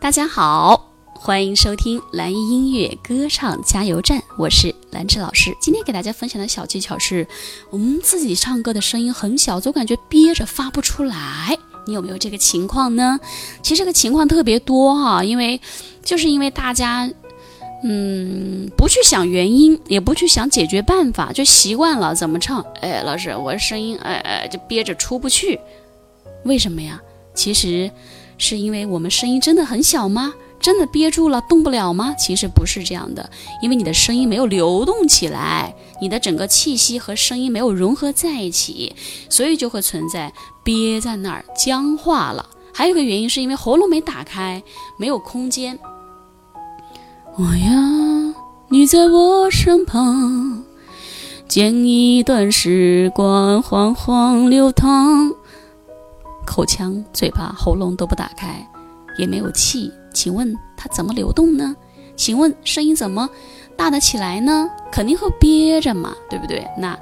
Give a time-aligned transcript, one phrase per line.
[0.00, 5.54] 大家好，欢迎收听蓝音音乐歌唱加油站，我是兰芝老师。
[5.60, 7.28] 今天给大家分享的小技巧是，
[7.68, 11.54] 我们自己唱歌的声音很小，总感觉憋着发不出来。
[11.86, 13.20] 你有没有这个情况呢？
[13.62, 15.60] 其实这个情况特别多哈，因为
[16.02, 17.08] 就是因为大家，
[17.84, 22.62] 嗯，不去想原因，也不去想解决办法，就习惯了怎么唱。
[22.80, 25.60] 哎，老师，我声音，哎哎，就憋着出不去，
[26.46, 26.98] 为什么呀？
[27.34, 27.90] 其实。
[28.40, 30.32] 是因为我们声音真的很小吗？
[30.58, 32.14] 真的憋住了，动不了吗？
[32.18, 33.30] 其实不是这样的，
[33.62, 38.94] 因为你的声音没有流动起来，你的整个气息和声音没有融合在一起，
[39.28, 40.32] 所以就会存在
[40.62, 42.44] 憋在那儿僵化了。
[42.74, 44.62] 还有一个原因是因为喉咙没打开，
[44.98, 45.78] 没有空间。
[47.36, 48.34] 我呀，
[48.68, 50.62] 你在我身旁，
[51.48, 55.32] 剪一段时光缓缓流淌。
[56.50, 58.68] 口腔、嘴巴、喉咙都不打开，
[59.16, 61.76] 也没有气，请问它怎么流动呢？
[62.16, 63.30] 请问声音怎么
[63.76, 64.68] 大得起来呢？
[64.90, 66.66] 肯定会憋着嘛，对不对？
[66.76, 66.98] 那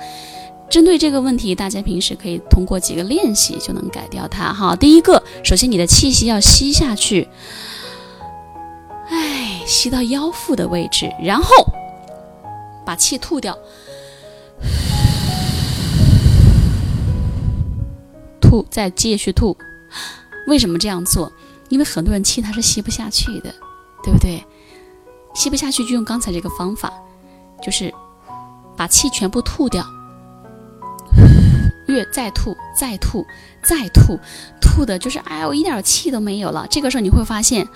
[0.68, 4.76] 针对这个问题，大家平时可以通过几个练习就能改掉它哈。
[4.76, 7.26] 第一个，首先你的气息要吸下去，
[9.08, 11.48] 哎，吸到腰腹的位置，然后
[12.84, 13.56] 把气吐掉。
[18.40, 19.56] 吐，再继续吐。
[20.46, 21.32] 为什么这样做？
[21.68, 23.54] 因为很多人气他是吸不下去的，
[24.02, 24.42] 对不对？
[25.34, 26.90] 吸不下去就用刚才这个方法，
[27.62, 27.92] 就是
[28.76, 29.84] 把气全部吐掉，
[31.86, 33.26] 越再吐，再吐，
[33.62, 34.18] 再吐，
[34.60, 36.66] 吐的就是哎，我一点气都没有了。
[36.70, 37.68] 这个时候你会发现，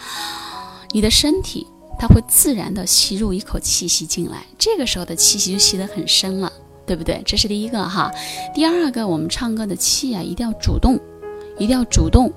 [0.93, 1.67] 你的身体
[1.99, 6.51] 它会自然的吸入一口气息进来，这个时候的气息就吸得很深了。
[6.87, 7.23] 对不对？
[7.25, 8.11] 这是第一个哈。
[8.55, 10.99] 第二个，我们唱歌的气啊，一定要主动，
[11.59, 12.33] 一定要主动，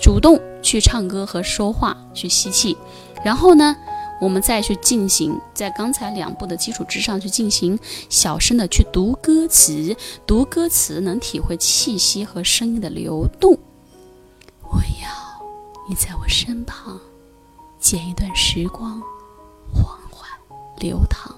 [0.00, 2.76] 主动去唱歌和说话，去吸气。
[3.24, 3.76] 然后呢，
[4.20, 13.58] 我们再去进行，在刚才两步的基础之上去进行小声的去读歌词，读歌词能体会气息和声音的流动。
[14.62, 15.44] 我要
[15.88, 16.98] 你在我身旁，
[17.78, 19.00] 剪一段时光，
[19.72, 20.28] 缓缓
[20.78, 21.34] 流淌。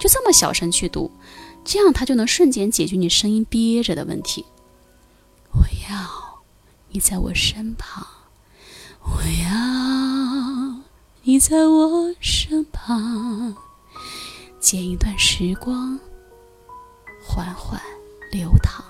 [0.00, 1.10] 就这么小声去读。
[1.64, 4.44] 这样，它就能瞬间解决你声音憋着的问题。
[5.52, 5.60] 我
[5.90, 6.42] 要
[6.88, 8.06] 你在我身旁，
[9.04, 10.82] 我要
[11.22, 13.54] 你在我身旁，
[14.58, 15.98] 剪一段时光，
[17.22, 17.80] 缓缓
[18.32, 18.82] 流淌，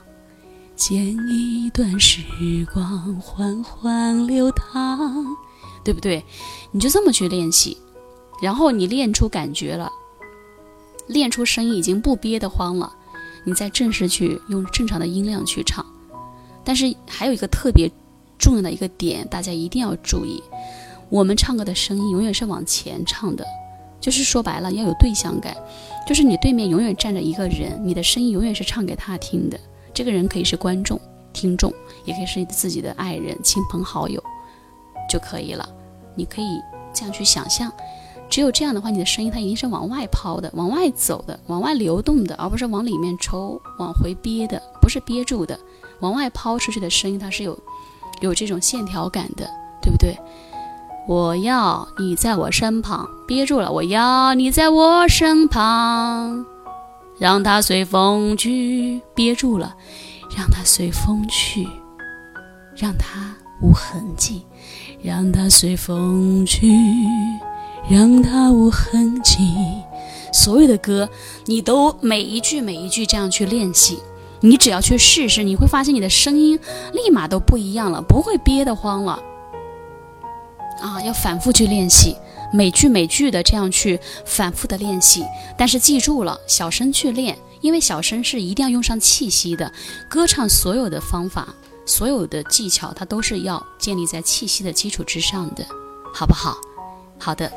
[0.76, 2.22] 剪一段时
[2.72, 5.36] 光，缓缓流淌，
[5.84, 6.24] 对不对？
[6.70, 7.76] 你就这么去练习，
[8.40, 9.92] 然后你练出感觉了。
[11.10, 12.92] 练出声音已经不憋得慌了，
[13.44, 15.84] 你再正式去用正常的音量去唱。
[16.64, 17.90] 但是还有一个特别
[18.38, 20.42] 重要的一个点，大家一定要注意：
[21.08, 23.44] 我们唱歌的声音永远是往前唱的，
[24.00, 25.56] 就是说白了要有对象感，
[26.06, 29.58] 就是你对面永远站着一个人，你的声音永远是唱给他听的。
[29.92, 31.00] 这个人可以是观众、
[31.32, 31.72] 听众，
[32.04, 34.22] 也可以是自己的爱人、亲朋好友
[35.10, 35.68] 就可以了。
[36.14, 36.60] 你可以
[36.94, 37.72] 这样去想象。
[38.30, 45.58] 只有这样的话，你的声音它一定是往外抛的、往外走的、往外流动的，而不是往里面抽、往回憋的，不是憋住的。
[46.00, 47.58] 往外抛出去的声音，它是有
[48.20, 49.50] 有这种线条感的，
[49.82, 50.16] 对不对？
[51.08, 53.72] 我要你在我身旁，憋住了。
[53.72, 56.46] 我要你在我身旁，
[57.18, 59.74] 让它随风去，憋住了，
[60.36, 61.66] 让它随风去，
[62.76, 64.46] 让它无痕迹，
[65.02, 66.70] 让它随风去。
[67.88, 69.54] 让它无痕迹。
[70.32, 71.08] 所有的歌，
[71.46, 73.98] 你都每一句每一句这样去练习，
[74.40, 76.58] 你只要去试试，你会发现你的声音
[76.92, 79.20] 立马都不一样了，不会憋得慌了。
[80.80, 82.16] 啊，要反复去练习，
[82.52, 85.24] 每句每句的这样去反复的练习。
[85.58, 89.72] 但是记住了，小声去练，因为小声是一定要用上气息的。
[90.08, 91.48] 歌唱所有的方法，
[91.84, 95.66] 所有的技巧，它都是要建立在气息的基础之上的，
[96.14, 96.56] 好不好？
[97.18, 97.50] 好的。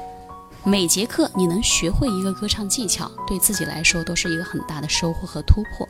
[0.66, 5.86] 每节课你能学会一个歌唱技巧，对自己来说都是一个很大的收获和突破。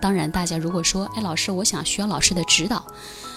[0.00, 2.84] 当然，大家如果说，哎，老师，我想需要老师的指导，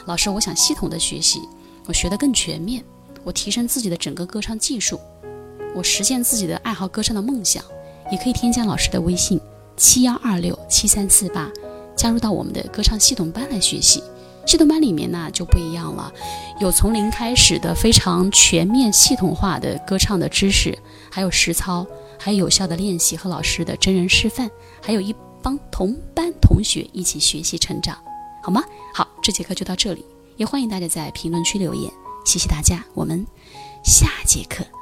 [0.08, 1.48] 老师，我想系统的学习，
[1.86, 2.84] 我学得更全面，
[3.24, 5.00] 我提升自己的整个歌唱技术，
[5.76, 7.64] 我实现自己的爱好歌唱的梦想，
[8.12, 9.40] 也可以添加老师的微信
[9.76, 11.52] 七幺二六七三四八，
[11.96, 14.02] 加入到我们的歌唱系统班来学习。
[14.48, 16.12] 系统班里面呢就不一样了，
[16.60, 20.78] 有从零开始的非常全面系统化的歌唱的知识，
[21.12, 21.86] 还有实操，
[22.18, 24.50] 还有有效的练习和老师的真人示范，
[24.82, 25.14] 还有一
[25.44, 27.98] 帮同班同学一起学习成长，
[28.42, 28.64] 好吗？
[28.94, 30.06] 好，这节课就到这里，
[30.38, 31.92] 也欢迎大家在评论区留言。
[32.26, 33.28] 谢谢大家，我们
[33.84, 34.77] 下节课。